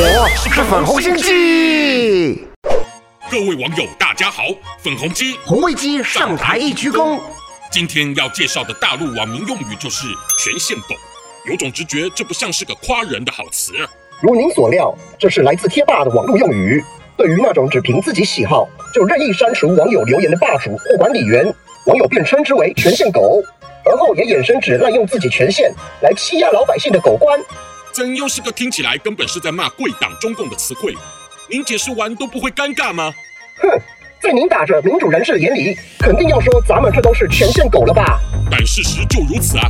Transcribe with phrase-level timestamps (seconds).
[0.00, 2.46] 是粉红心机。
[3.28, 4.44] 各位网友，大家好，
[4.80, 7.18] 粉红鸡红卫鸡上台一鞠躬。
[7.68, 10.06] 今天要介绍的大陆网民用语就是
[10.38, 10.94] “权限狗”，
[11.50, 13.72] 有种直觉，这不像是个夸人的好词。
[14.20, 16.80] 如您所料，这是来自贴吧的网络用语，
[17.16, 21.44] 对于那种只凭自己喜好就任意删除网友留言的霸主或管理员，
[21.86, 23.42] 网友便称之为“权限狗”，
[23.84, 27.40] 而后也衍生指滥用自己权限来欺压老百姓的狗官。
[27.98, 30.94] 怎又是个听起来根本是在骂贵党中共的词汇？
[31.50, 33.12] 您解释完都不会尴尬吗？
[33.56, 33.68] 哼，
[34.22, 38.20] 在您打着民主人士的眼里，肯定要说咱们这都是权限狗了吧？
[38.48, 39.68] 但事实就如此啊！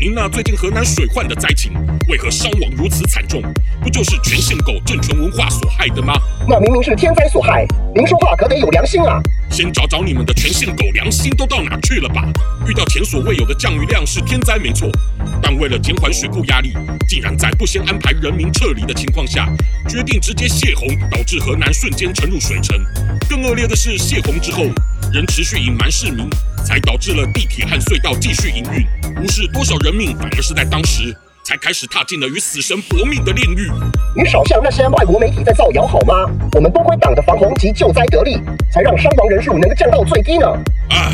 [0.00, 1.72] 您那最近河南水患的灾情，
[2.08, 3.40] 为何伤亡如此惨重？
[3.80, 6.14] 不就是权限狗政权文化所害的吗？
[6.48, 7.64] 那明明是天灾所害，
[7.94, 9.22] 您说话可得有良心啊！
[9.50, 12.22] 先找找你们的权限狗良心都到哪去了吧？
[12.66, 14.88] 遇到前所未有的降雨量是天灾没错，
[15.42, 16.72] 但为了减缓水库压力，
[17.08, 19.48] 竟然在不先安排人民撤离的情况下，
[19.88, 22.78] 决定直接泄洪，导致河南瞬间沉入水城。
[23.28, 24.64] 更恶劣的是，泄洪之后
[25.12, 26.28] 仍持续隐瞒市民，
[26.64, 28.86] 才导致了地铁和隧道继续营运，
[29.22, 31.16] 无视多少人命，反而是在当时。
[31.48, 33.72] 才开始踏进了与死神搏命的炼狱。
[34.14, 36.12] 你少向那些外国媒体在造谣好吗？
[36.52, 38.38] 我们多亏党的防洪及救灾得力，
[38.70, 40.46] 才让伤亡人数能够降到最低呢。
[40.90, 41.10] 唉，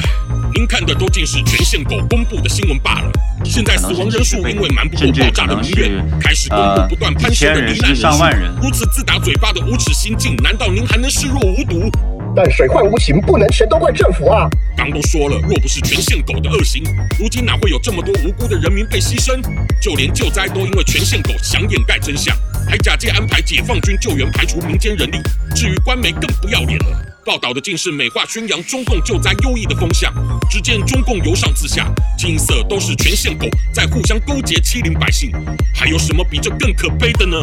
[0.52, 3.12] 您看的都尽是全线狗公布的新闻罢了。
[3.44, 8.60] 现在死亡人数因为瞒不过爆炸的民怨，开始公布不断攀升的罹难人数。
[8.60, 11.88] 如此自打嘴巴的无耻行径，难道您还能视若无睹？
[12.34, 14.48] 但水患无情，不能全都怪政府啊！
[14.76, 16.82] 刚都说了，若不是权限狗的恶行，
[17.18, 19.40] 如今哪会有这么多无辜的人民被牺牲？
[19.80, 22.36] 就连救灾都因为权限狗想掩盖真相，
[22.68, 25.18] 还假借安排解放军救援排除民间人力。
[25.54, 30.12] 至于官媒更不要脸了，报道的竟是美化宣扬中共救灾优异的风向。
[30.50, 31.86] 只见中共由上至下，
[32.18, 35.30] 清一色都是权限狗在互相勾结欺凌百姓。
[35.72, 37.36] 还有什么比这更可悲的呢？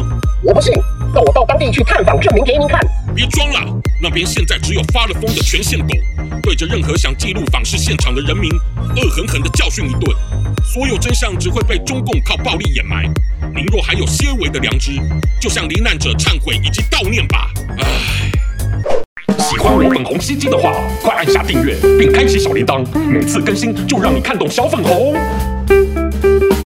[0.43, 0.73] 我不信，
[1.13, 2.81] 那我到当地去探访，证明给您看。
[3.15, 3.81] 别装了。
[4.03, 5.89] 那边现在只有发了疯的权限狗，
[6.41, 8.49] 对着任何想记录访视现场的人民，
[8.95, 10.11] 恶狠狠地教训一顿。
[10.65, 13.03] 所有真相只会被中共靠暴力掩埋。
[13.53, 14.93] 您若还有些微的良知，
[15.39, 17.51] 就向罹难者忏悔以及悼念吧。
[17.77, 18.31] 唉，
[19.37, 20.73] 喜欢我粉红心机的话，
[21.03, 25.15] 快按下订阅并开启小铃铛，每次更新就让你看懂小粉红。